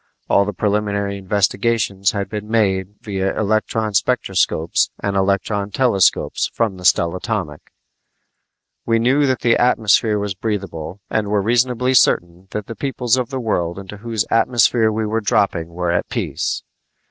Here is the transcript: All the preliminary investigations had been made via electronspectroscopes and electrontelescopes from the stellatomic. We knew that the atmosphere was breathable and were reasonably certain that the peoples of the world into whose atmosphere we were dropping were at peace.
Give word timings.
All 0.27 0.45
the 0.45 0.51
preliminary 0.53 1.17
investigations 1.19 2.09
had 2.09 2.27
been 2.27 2.49
made 2.49 2.95
via 3.01 3.35
electronspectroscopes 3.35 4.89
and 4.99 5.15
electrontelescopes 5.15 6.49
from 6.53 6.77
the 6.77 6.85
stellatomic. 6.85 7.71
We 8.83 8.97
knew 8.97 9.27
that 9.27 9.41
the 9.41 9.57
atmosphere 9.57 10.17
was 10.17 10.33
breathable 10.33 11.01
and 11.11 11.27
were 11.27 11.39
reasonably 11.43 11.93
certain 11.93 12.47
that 12.49 12.65
the 12.65 12.75
peoples 12.75 13.15
of 13.15 13.29
the 13.29 13.39
world 13.39 13.77
into 13.77 13.97
whose 13.97 14.25
atmosphere 14.31 14.91
we 14.91 15.05
were 15.05 15.21
dropping 15.21 15.67
were 15.67 15.91
at 15.91 16.09
peace. 16.09 16.63